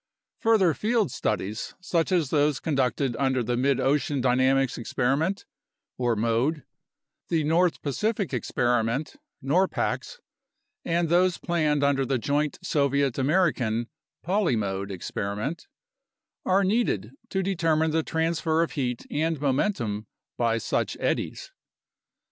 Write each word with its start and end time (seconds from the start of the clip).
Further 0.39 0.73
field 0.73 1.11
studies 1.11 1.75
such 1.79 2.11
as 2.11 2.31
those 2.31 2.59
conducted 2.59 3.15
under 3.19 3.43
the 3.43 3.55
Mid 3.55 3.79
ocean 3.79 4.19
Dynamics 4.19 4.75
Experiment 4.79 5.45
(mode), 5.99 6.63
the 7.29 7.43
North 7.43 7.83
Pacific 7.83 8.33
Experiment 8.33 9.17
(norpax), 9.43 10.17
and 10.83 11.07
those 11.07 11.37
planned 11.37 11.83
under 11.83 12.03
the 12.03 12.17
joint 12.17 12.57
Soviet 12.63 13.19
American 13.19 13.89
(polymode) 14.25 14.89
experiment, 14.89 15.67
are 16.47 16.63
needed 16.63 17.11
to 17.29 17.43
determine 17.43 17.91
the 17.91 18.01
transfer 18.01 18.63
of 18.63 18.71
heat 18.71 19.05
and 19.11 19.39
momentum 19.39 20.07
by 20.35 20.57
such 20.57 20.97
eddies. 20.99 21.51